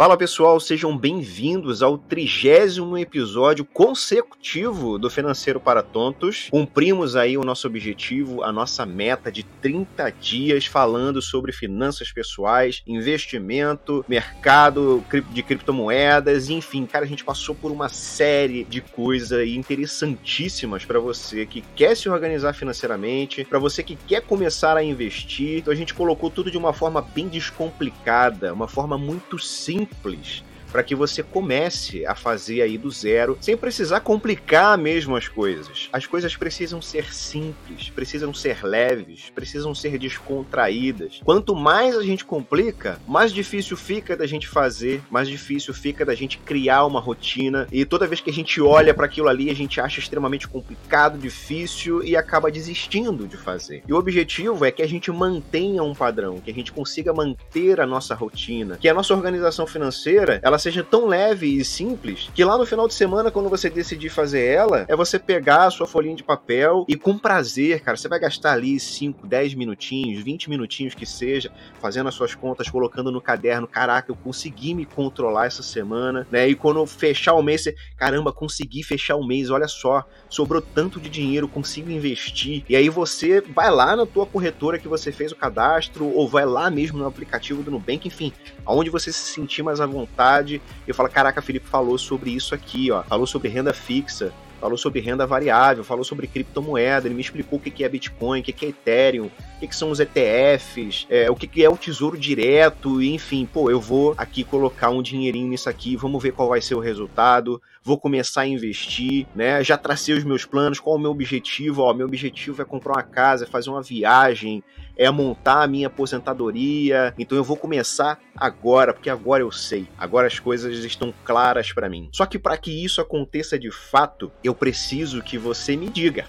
Fala 0.00 0.16
pessoal, 0.16 0.58
sejam 0.58 0.96
bem-vindos 0.96 1.82
ao 1.82 1.98
trigésimo 1.98 2.96
episódio 2.96 3.66
consecutivo 3.66 4.98
do 4.98 5.10
Financeiro 5.10 5.60
para 5.60 5.82
Tontos. 5.82 6.48
Cumprimos 6.50 7.16
aí 7.16 7.36
o 7.36 7.44
nosso 7.44 7.66
objetivo, 7.66 8.42
a 8.42 8.50
nossa 8.50 8.86
meta 8.86 9.30
de 9.30 9.42
30 9.42 10.10
dias 10.12 10.64
falando 10.64 11.20
sobre 11.20 11.52
finanças 11.52 12.10
pessoais, 12.10 12.82
investimento, 12.86 14.02
mercado 14.08 15.04
de 15.34 15.42
criptomoedas, 15.42 16.48
enfim, 16.48 16.86
cara, 16.86 17.04
a 17.04 17.08
gente 17.08 17.22
passou 17.22 17.54
por 17.54 17.70
uma 17.70 17.90
série 17.90 18.64
de 18.64 18.80
coisas 18.80 19.46
interessantíssimas 19.46 20.82
para 20.82 20.98
você 20.98 21.44
que 21.44 21.62
quer 21.76 21.94
se 21.94 22.08
organizar 22.08 22.54
financeiramente, 22.54 23.44
para 23.44 23.58
você 23.58 23.82
que 23.82 23.96
quer 23.96 24.22
começar 24.22 24.78
a 24.78 24.82
investir. 24.82 25.58
Então 25.58 25.70
a 25.70 25.76
gente 25.76 25.92
colocou 25.92 26.30
tudo 26.30 26.50
de 26.50 26.56
uma 26.56 26.72
forma 26.72 27.02
bem 27.02 27.28
descomplicada, 27.28 28.54
uma 28.54 28.66
forma 28.66 28.96
muito 28.96 29.38
simples 29.38 29.89
simples 29.92 30.42
para 30.70 30.82
que 30.82 30.94
você 30.94 31.22
comece 31.22 32.06
a 32.06 32.14
fazer 32.14 32.62
aí 32.62 32.78
do 32.78 32.90
zero, 32.90 33.36
sem 33.40 33.56
precisar 33.56 34.00
complicar 34.00 34.78
mesmo 34.78 35.16
as 35.16 35.28
coisas. 35.28 35.88
As 35.92 36.06
coisas 36.06 36.36
precisam 36.36 36.80
ser 36.80 37.12
simples, 37.12 37.90
precisam 37.90 38.32
ser 38.32 38.64
leves, 38.64 39.30
precisam 39.34 39.74
ser 39.74 39.98
descontraídas. 39.98 41.20
Quanto 41.24 41.54
mais 41.54 41.96
a 41.96 42.02
gente 42.02 42.24
complica, 42.24 42.98
mais 43.06 43.32
difícil 43.32 43.76
fica 43.76 44.16
da 44.16 44.26
gente 44.26 44.46
fazer, 44.46 45.02
mais 45.10 45.28
difícil 45.28 45.74
fica 45.74 46.04
da 46.04 46.14
gente 46.14 46.38
criar 46.38 46.84
uma 46.86 47.00
rotina. 47.00 47.66
E 47.72 47.84
toda 47.84 48.06
vez 48.06 48.20
que 48.20 48.30
a 48.30 48.32
gente 48.32 48.60
olha 48.60 48.94
para 48.94 49.06
aquilo 49.06 49.28
ali, 49.28 49.50
a 49.50 49.54
gente 49.54 49.80
acha 49.80 50.00
extremamente 50.00 50.46
complicado, 50.46 51.18
difícil 51.18 52.02
e 52.04 52.16
acaba 52.16 52.50
desistindo 52.50 53.26
de 53.26 53.36
fazer. 53.36 53.82
E 53.86 53.92
o 53.92 53.96
objetivo 53.96 54.64
é 54.64 54.70
que 54.70 54.82
a 54.82 54.88
gente 54.88 55.10
mantenha 55.10 55.82
um 55.82 55.94
padrão, 55.94 56.38
que 56.38 56.50
a 56.50 56.54
gente 56.54 56.72
consiga 56.72 57.12
manter 57.12 57.80
a 57.80 57.86
nossa 57.86 58.14
rotina, 58.14 58.76
que 58.76 58.88
a 58.88 58.94
nossa 58.94 59.14
organização 59.14 59.66
financeira, 59.66 60.40
ela 60.42 60.58
seja 60.60 60.84
tão 60.84 61.06
leve 61.06 61.46
e 61.46 61.64
simples 61.64 62.30
que 62.34 62.44
lá 62.44 62.56
no 62.56 62.66
final 62.66 62.86
de 62.86 62.94
semana, 62.94 63.30
quando 63.30 63.48
você 63.48 63.68
decidir 63.68 64.10
fazer 64.10 64.44
ela, 64.44 64.84
é 64.88 64.94
você 64.94 65.18
pegar 65.18 65.64
a 65.64 65.70
sua 65.70 65.86
folhinha 65.86 66.14
de 66.14 66.22
papel 66.22 66.84
e 66.88 66.96
com 66.96 67.18
prazer, 67.18 67.80
cara, 67.80 67.96
você 67.96 68.08
vai 68.08 68.18
gastar 68.18 68.52
ali 68.52 68.78
5, 68.78 69.26
10 69.26 69.54
minutinhos, 69.54 70.22
20 70.22 70.50
minutinhos 70.50 70.94
que 70.94 71.06
seja, 71.06 71.50
fazendo 71.80 72.08
as 72.08 72.14
suas 72.14 72.34
contas, 72.34 72.68
colocando 72.68 73.10
no 73.10 73.20
caderno, 73.20 73.66
caraca, 73.66 74.10
eu 74.10 74.16
consegui 74.16 74.74
me 74.74 74.84
controlar 74.84 75.46
essa 75.46 75.62
semana, 75.62 76.26
né? 76.30 76.48
E 76.48 76.54
quando 76.54 76.84
fechar 76.86 77.34
o 77.34 77.42
mês, 77.42 77.62
você, 77.62 77.74
caramba, 77.96 78.32
consegui 78.32 78.82
fechar 78.82 79.16
o 79.16 79.26
mês, 79.26 79.50
olha 79.50 79.68
só, 79.68 80.04
sobrou 80.28 80.60
tanto 80.60 81.00
de 81.00 81.08
dinheiro, 81.08 81.48
consigo 81.48 81.90
investir. 81.90 82.64
E 82.68 82.76
aí 82.76 82.88
você 82.88 83.40
vai 83.40 83.70
lá 83.70 83.96
na 83.96 84.06
tua 84.06 84.26
corretora 84.26 84.78
que 84.78 84.88
você 84.88 85.10
fez 85.10 85.32
o 85.32 85.36
cadastro 85.36 86.06
ou 86.06 86.28
vai 86.28 86.44
lá 86.44 86.70
mesmo 86.70 86.98
no 86.98 87.06
aplicativo 87.06 87.62
do 87.62 87.70
Nubank, 87.70 88.06
enfim, 88.06 88.32
aonde 88.70 88.88
você 88.88 89.12
se 89.12 89.18
sentir 89.18 89.62
mais 89.62 89.80
à 89.80 89.86
vontade 89.86 90.62
e 90.86 90.90
eu 90.90 90.94
falo, 90.94 91.08
caraca, 91.08 91.42
Felipe 91.42 91.66
falou 91.66 91.98
sobre 91.98 92.30
isso 92.30 92.54
aqui, 92.54 92.90
ó. 92.90 93.02
Falou 93.02 93.26
sobre 93.26 93.48
renda 93.48 93.74
fixa, 93.74 94.32
falou 94.60 94.78
sobre 94.78 95.00
renda 95.00 95.26
variável, 95.26 95.82
falou 95.82 96.04
sobre 96.04 96.28
criptomoeda, 96.28 97.08
ele 97.08 97.14
me 97.16 97.20
explicou 97.20 97.58
o 97.58 97.62
que 97.62 97.82
é 97.82 97.88
Bitcoin, 97.88 98.40
o 98.40 98.42
que 98.44 98.64
é 98.64 98.68
Ethereum, 98.68 99.28
o 99.66 99.68
que 99.68 99.76
são 99.76 99.90
os 99.90 100.00
ETFs, 100.00 101.06
é, 101.10 101.30
o 101.30 101.36
que 101.36 101.62
é 101.62 101.68
o 101.68 101.76
tesouro 101.76 102.18
direto, 102.18 103.02
enfim, 103.02 103.46
pô, 103.46 103.70
eu 103.70 103.80
vou 103.80 104.14
aqui 104.16 104.42
colocar 104.42 104.90
um 104.90 105.02
dinheirinho 105.02 105.48
nisso 105.48 105.68
aqui, 105.68 105.96
vamos 105.96 106.22
ver 106.22 106.32
qual 106.32 106.48
vai 106.48 106.60
ser 106.60 106.74
o 106.74 106.80
resultado, 106.80 107.60
vou 107.82 107.98
começar 107.98 108.42
a 108.42 108.46
investir, 108.46 109.26
né? 109.34 109.62
Já 109.64 109.76
tracei 109.76 110.14
os 110.14 110.24
meus 110.24 110.44
planos, 110.44 110.78
qual 110.78 110.96
é 110.96 110.98
o 110.98 111.02
meu 111.02 111.10
objetivo? 111.10 111.82
Ó, 111.82 111.94
meu 111.94 112.06
objetivo 112.06 112.60
é 112.60 112.64
comprar 112.64 112.94
uma 112.94 113.02
casa, 113.02 113.44
é 113.44 113.46
fazer 113.46 113.70
uma 113.70 113.82
viagem, 113.82 114.62
é 114.96 115.10
montar 115.10 115.62
a 115.62 115.66
minha 115.66 115.86
aposentadoria. 115.86 117.14
Então 117.18 117.36
eu 117.36 117.42
vou 117.42 117.56
começar 117.56 118.20
agora, 118.36 118.92
porque 118.92 119.08
agora 119.08 119.42
eu 119.42 119.50
sei. 119.50 119.88
Agora 119.96 120.26
as 120.26 120.38
coisas 120.38 120.84
estão 120.84 121.12
claras 121.24 121.72
para 121.72 121.88
mim. 121.88 122.10
Só 122.12 122.26
que 122.26 122.38
para 122.38 122.56
que 122.58 122.84
isso 122.84 123.00
aconteça 123.00 123.58
de 123.58 123.70
fato, 123.70 124.30
eu 124.44 124.54
preciso 124.54 125.22
que 125.22 125.38
você 125.38 125.74
me 125.74 125.88
diga. 125.88 126.26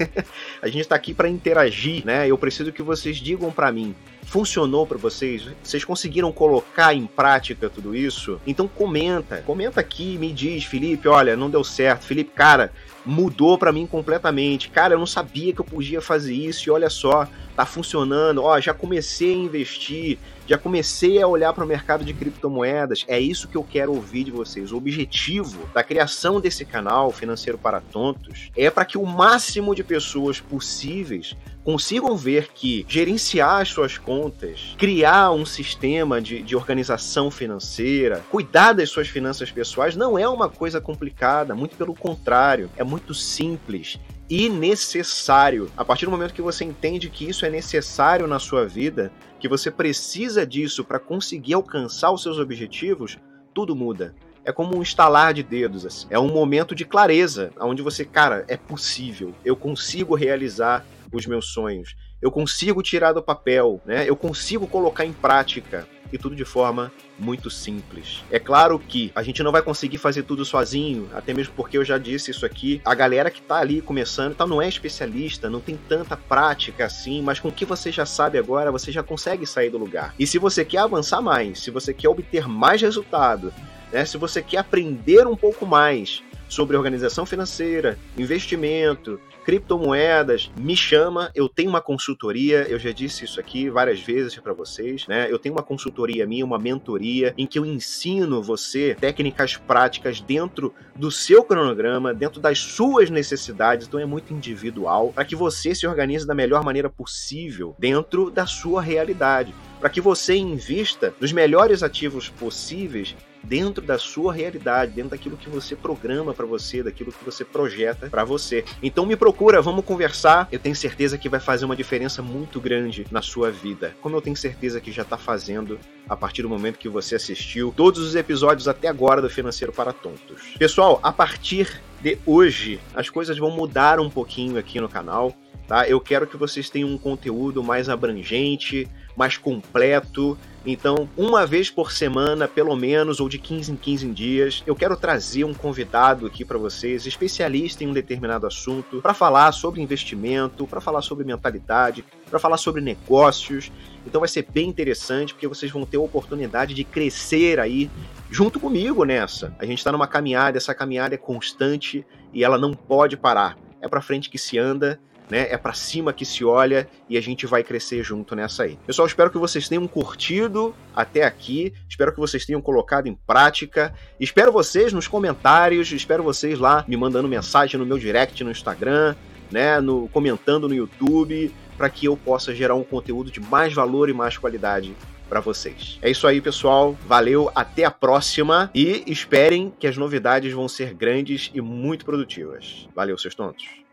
a 0.62 0.68
gente 0.68 0.80
está 0.80 0.96
aqui 0.96 1.12
para 1.12 1.28
interagir, 1.28 2.04
né? 2.04 2.26
Eu 2.26 2.38
preciso 2.38 2.72
que 2.74 2.82
vocês 2.82 3.16
digam 3.16 3.50
para 3.50 3.72
mim 3.72 3.94
funcionou 4.24 4.86
para 4.86 4.98
vocês? 4.98 5.46
Vocês 5.62 5.84
conseguiram 5.84 6.32
colocar 6.32 6.94
em 6.94 7.06
prática 7.06 7.70
tudo 7.70 7.94
isso? 7.94 8.40
Então 8.46 8.66
comenta, 8.66 9.42
comenta 9.46 9.80
aqui, 9.80 10.18
me 10.18 10.32
diz, 10.32 10.64
Felipe, 10.64 11.06
olha, 11.08 11.36
não 11.36 11.48
deu 11.48 11.62
certo. 11.62 12.04
Felipe, 12.04 12.32
cara, 12.34 12.72
mudou 13.04 13.56
para 13.56 13.72
mim 13.72 13.86
completamente. 13.86 14.70
Cara, 14.70 14.94
eu 14.94 14.98
não 14.98 15.06
sabia 15.06 15.52
que 15.52 15.60
eu 15.60 15.64
podia 15.64 16.00
fazer 16.00 16.34
isso 16.34 16.68
e 16.68 16.72
olha 16.72 16.90
só, 16.90 17.28
tá 17.54 17.64
funcionando. 17.64 18.42
Ó, 18.42 18.58
já 18.60 18.74
comecei 18.74 19.32
a 19.32 19.36
investir, 19.36 20.18
já 20.46 20.58
comecei 20.58 21.20
a 21.22 21.26
olhar 21.26 21.52
para 21.52 21.64
o 21.64 21.68
mercado 21.68 22.04
de 22.04 22.12
criptomoedas. 22.12 23.04
É 23.06 23.20
isso 23.20 23.48
que 23.48 23.56
eu 23.56 23.62
quero 23.62 23.94
ouvir 23.94 24.24
de 24.24 24.30
vocês. 24.30 24.72
O 24.72 24.76
objetivo 24.76 25.68
da 25.72 25.82
criação 25.82 26.40
desse 26.40 26.64
canal 26.64 27.12
Financeiro 27.12 27.58
para 27.58 27.80
Tontos 27.80 28.50
é 28.56 28.70
para 28.70 28.84
que 28.84 28.98
o 28.98 29.06
máximo 29.06 29.74
de 29.74 29.84
pessoas 29.84 30.40
possíveis 30.40 31.36
consigam 31.64 32.14
ver 32.14 32.48
que 32.52 32.84
gerenciar 32.86 33.62
as 33.62 33.70
suas 33.70 33.96
contas, 33.96 34.74
criar 34.76 35.32
um 35.32 35.46
sistema 35.46 36.20
de, 36.20 36.42
de 36.42 36.54
organização 36.54 37.30
financeira, 37.30 38.22
cuidar 38.30 38.74
das 38.74 38.90
suas 38.90 39.08
finanças 39.08 39.50
pessoais 39.50 39.96
não 39.96 40.18
é 40.18 40.28
uma 40.28 40.48
coisa 40.48 40.80
complicada, 40.80 41.54
muito 41.54 41.76
pelo 41.76 41.94
contrário, 41.94 42.70
é 42.76 42.84
muito 42.84 43.14
simples 43.14 43.98
e 44.28 44.48
necessário. 44.48 45.70
A 45.76 45.84
partir 45.84 46.04
do 46.04 46.10
momento 46.10 46.34
que 46.34 46.42
você 46.42 46.64
entende 46.64 47.08
que 47.08 47.28
isso 47.28 47.46
é 47.46 47.50
necessário 47.50 48.26
na 48.26 48.38
sua 48.38 48.66
vida, 48.66 49.10
que 49.40 49.48
você 49.48 49.70
precisa 49.70 50.46
disso 50.46 50.84
para 50.84 50.98
conseguir 50.98 51.54
alcançar 51.54 52.10
os 52.10 52.22
seus 52.22 52.38
objetivos, 52.38 53.18
tudo 53.54 53.74
muda. 53.74 54.14
É 54.44 54.52
como 54.52 54.76
um 54.76 54.82
estalar 54.82 55.32
de 55.32 55.42
dedos, 55.42 55.86
assim. 55.86 56.06
é 56.10 56.18
um 56.18 56.28
momento 56.28 56.74
de 56.74 56.84
clareza, 56.84 57.50
onde 57.58 57.80
você, 57.80 58.04
cara, 58.04 58.44
é 58.46 58.58
possível, 58.58 59.32
eu 59.42 59.56
consigo 59.56 60.14
realizar 60.14 60.84
os 61.16 61.26
meus 61.26 61.46
sonhos. 61.52 61.94
Eu 62.20 62.30
consigo 62.30 62.82
tirar 62.82 63.12
do 63.12 63.22
papel, 63.22 63.80
né? 63.84 64.08
Eu 64.08 64.16
consigo 64.16 64.66
colocar 64.66 65.04
em 65.04 65.12
prática 65.12 65.86
e 66.12 66.18
tudo 66.18 66.36
de 66.36 66.44
forma 66.44 66.92
muito 67.18 67.50
simples. 67.50 68.22
É 68.30 68.38
claro 68.38 68.78
que 68.78 69.10
a 69.14 69.22
gente 69.22 69.42
não 69.42 69.50
vai 69.50 69.62
conseguir 69.62 69.98
fazer 69.98 70.22
tudo 70.22 70.44
sozinho, 70.44 71.10
até 71.12 71.34
mesmo 71.34 71.52
porque 71.56 71.76
eu 71.76 71.84
já 71.84 71.98
disse 71.98 72.30
isso 72.30 72.46
aqui. 72.46 72.80
A 72.84 72.94
galera 72.94 73.30
que 73.30 73.42
tá 73.42 73.56
ali 73.56 73.80
começando, 73.80 74.32
então 74.32 74.46
não 74.46 74.62
é 74.62 74.68
especialista, 74.68 75.50
não 75.50 75.60
tem 75.60 75.76
tanta 75.88 76.16
prática 76.16 76.84
assim, 76.84 77.20
mas 77.20 77.40
com 77.40 77.48
o 77.48 77.52
que 77.52 77.64
você 77.64 77.90
já 77.90 78.06
sabe 78.06 78.38
agora, 78.38 78.70
você 78.70 78.92
já 78.92 79.02
consegue 79.02 79.46
sair 79.46 79.70
do 79.70 79.78
lugar. 79.78 80.14
E 80.18 80.26
se 80.26 80.38
você 80.38 80.64
quer 80.64 80.78
avançar 80.78 81.20
mais, 81.20 81.60
se 81.60 81.70
você 81.70 81.92
quer 81.92 82.08
obter 82.08 82.48
mais 82.48 82.80
resultado, 82.80 83.52
né, 83.92 84.04
se 84.04 84.16
você 84.16 84.40
quer 84.40 84.58
aprender 84.58 85.26
um 85.26 85.36
pouco 85.36 85.66
mais 85.66 86.22
sobre 86.48 86.76
organização 86.76 87.24
financeira, 87.26 87.98
investimento, 88.16 89.20
criptomoedas, 89.44 90.50
me 90.58 90.76
chama, 90.76 91.30
eu 91.34 91.48
tenho 91.48 91.68
uma 91.68 91.80
consultoria, 91.80 92.66
eu 92.68 92.78
já 92.78 92.90
disse 92.90 93.24
isso 93.24 93.38
aqui 93.38 93.68
várias 93.68 94.00
vezes 94.00 94.36
para 94.38 94.54
vocês, 94.54 95.06
né? 95.06 95.30
Eu 95.30 95.38
tenho 95.38 95.54
uma 95.54 95.62
consultoria 95.62 96.26
minha, 96.26 96.44
uma 96.44 96.58
mentoria 96.58 97.34
em 97.36 97.46
que 97.46 97.58
eu 97.58 97.66
ensino 97.66 98.42
você 98.42 98.96
técnicas 98.98 99.56
práticas 99.56 100.20
dentro 100.20 100.74
do 100.96 101.10
seu 101.10 101.44
cronograma, 101.44 102.14
dentro 102.14 102.40
das 102.40 102.58
suas 102.58 103.10
necessidades, 103.10 103.86
então 103.86 104.00
é 104.00 104.06
muito 104.06 104.32
individual, 104.32 105.12
para 105.14 105.24
que 105.24 105.36
você 105.36 105.74
se 105.74 105.86
organize 105.86 106.26
da 106.26 106.34
melhor 106.34 106.64
maneira 106.64 106.88
possível 106.88 107.76
dentro 107.78 108.30
da 108.30 108.46
sua 108.46 108.80
realidade, 108.80 109.54
para 109.78 109.90
que 109.90 110.00
você 110.00 110.34
invista 110.34 111.14
nos 111.20 111.32
melhores 111.32 111.82
ativos 111.82 112.30
possíveis 112.30 113.14
dentro 113.44 113.84
da 113.84 113.98
sua 113.98 114.32
realidade, 114.32 114.92
dentro 114.92 115.10
daquilo 115.10 115.36
que 115.36 115.48
você 115.48 115.76
programa 115.76 116.34
para 116.34 116.46
você, 116.46 116.82
daquilo 116.82 117.12
que 117.12 117.24
você 117.24 117.44
projeta 117.44 118.08
para 118.08 118.24
você. 118.24 118.64
Então 118.82 119.06
me 119.06 119.16
procura, 119.16 119.60
vamos 119.60 119.84
conversar. 119.84 120.48
Eu 120.50 120.58
tenho 120.58 120.74
certeza 120.74 121.18
que 121.18 121.28
vai 121.28 121.40
fazer 121.40 121.64
uma 121.64 121.76
diferença 121.76 122.22
muito 122.22 122.60
grande 122.60 123.06
na 123.10 123.22
sua 123.22 123.50
vida, 123.50 123.94
como 124.00 124.16
eu 124.16 124.22
tenho 124.22 124.36
certeza 124.36 124.80
que 124.80 124.90
já 124.90 125.02
está 125.02 125.16
fazendo 125.16 125.78
a 126.08 126.16
partir 126.16 126.42
do 126.42 126.48
momento 126.48 126.78
que 126.78 126.88
você 126.88 127.14
assistiu 127.14 127.72
todos 127.76 128.00
os 128.00 128.14
episódios 128.14 128.68
até 128.68 128.88
agora 128.88 129.22
do 129.22 129.30
Financeiro 129.30 129.72
para 129.72 129.92
Tontos. 129.92 130.54
Pessoal, 130.58 131.00
a 131.02 131.12
partir 131.12 131.80
de 132.00 132.18
hoje, 132.26 132.80
as 132.94 133.08
coisas 133.08 133.38
vão 133.38 133.50
mudar 133.50 133.98
um 133.98 134.10
pouquinho 134.10 134.58
aqui 134.58 134.80
no 134.80 134.88
canal. 134.88 135.34
Tá? 135.66 135.88
Eu 135.88 135.98
quero 135.98 136.26
que 136.26 136.36
vocês 136.36 136.68
tenham 136.68 136.90
um 136.90 136.98
conteúdo 136.98 137.64
mais 137.64 137.88
abrangente, 137.88 138.86
mais 139.16 139.36
completo. 139.36 140.36
Então, 140.66 141.08
uma 141.16 141.46
vez 141.46 141.70
por 141.70 141.92
semana, 141.92 142.48
pelo 142.48 142.74
menos, 142.74 143.20
ou 143.20 143.28
de 143.28 143.38
15 143.38 143.72
em 143.72 143.76
15 143.76 144.10
dias, 144.12 144.62
eu 144.66 144.74
quero 144.74 144.96
trazer 144.96 145.44
um 145.44 145.52
convidado 145.52 146.26
aqui 146.26 146.42
para 146.44 146.56
vocês, 146.56 147.06
especialista 147.06 147.84
em 147.84 147.88
um 147.88 147.92
determinado 147.92 148.46
assunto, 148.46 149.02
para 149.02 149.12
falar 149.12 149.52
sobre 149.52 149.82
investimento, 149.82 150.66
para 150.66 150.80
falar 150.80 151.02
sobre 151.02 151.24
mentalidade, 151.24 152.02
para 152.30 152.38
falar 152.38 152.56
sobre 152.56 152.80
negócios. 152.80 153.70
Então 154.06 154.20
vai 154.20 154.28
ser 154.28 154.46
bem 154.50 154.68
interessante, 154.68 155.34
porque 155.34 155.46
vocês 155.46 155.70
vão 155.70 155.84
ter 155.84 155.98
a 155.98 156.00
oportunidade 156.00 156.72
de 156.72 156.82
crescer 156.82 157.60
aí 157.60 157.90
junto 158.30 158.58
comigo 158.58 159.04
nessa. 159.04 159.54
A 159.58 159.66
gente 159.66 159.78
está 159.78 159.92
numa 159.92 160.06
caminhada, 160.06 160.56
essa 160.56 160.74
caminhada 160.74 161.14
é 161.14 161.18
constante 161.18 162.06
e 162.32 162.42
ela 162.42 162.56
não 162.56 162.72
pode 162.72 163.18
parar. 163.18 163.58
É 163.82 163.88
para 163.88 164.00
frente 164.00 164.30
que 164.30 164.38
se 164.38 164.58
anda 164.58 164.98
né? 165.30 165.46
É 165.50 165.56
para 165.56 165.72
cima 165.72 166.12
que 166.12 166.24
se 166.24 166.44
olha 166.44 166.88
e 167.08 167.16
a 167.16 167.20
gente 167.20 167.46
vai 167.46 167.62
crescer 167.62 168.02
junto 168.02 168.34
nessa 168.34 168.64
aí. 168.64 168.78
Pessoal, 168.86 169.06
espero 169.06 169.30
que 169.30 169.38
vocês 169.38 169.68
tenham 169.68 169.86
curtido 169.86 170.74
até 170.94 171.24
aqui, 171.24 171.72
espero 171.88 172.12
que 172.12 172.20
vocês 172.20 172.44
tenham 172.44 172.60
colocado 172.60 173.06
em 173.06 173.14
prática. 173.14 173.94
Espero 174.18 174.52
vocês 174.52 174.92
nos 174.92 175.08
comentários, 175.08 175.90
espero 175.92 176.22
vocês 176.22 176.58
lá 176.58 176.84
me 176.86 176.96
mandando 176.96 177.28
mensagem 177.28 177.78
no 177.78 177.86
meu 177.86 177.98
direct 177.98 178.42
no 178.44 178.50
Instagram, 178.50 179.14
né, 179.50 179.80
no 179.80 180.08
comentando 180.08 180.68
no 180.68 180.74
YouTube, 180.74 181.52
para 181.76 181.88
que 181.88 182.06
eu 182.06 182.16
possa 182.16 182.54
gerar 182.54 182.74
um 182.74 182.84
conteúdo 182.84 183.30
de 183.30 183.40
mais 183.40 183.72
valor 183.72 184.08
e 184.08 184.12
mais 184.12 184.36
qualidade 184.36 184.94
para 185.28 185.40
vocês. 185.40 185.98
É 186.02 186.10
isso 186.10 186.26
aí, 186.26 186.40
pessoal. 186.40 186.96
Valeu, 187.06 187.50
até 187.54 187.84
a 187.84 187.90
próxima 187.90 188.70
e 188.74 189.02
esperem 189.06 189.72
que 189.78 189.86
as 189.86 189.96
novidades 189.96 190.52
vão 190.52 190.68
ser 190.68 190.94
grandes 190.94 191.50
e 191.54 191.60
muito 191.60 192.04
produtivas. 192.04 192.88
Valeu, 192.94 193.18
seus 193.18 193.34
tontos. 193.34 193.83